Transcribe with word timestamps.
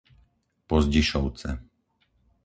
Pozdišovce 0.67 1.49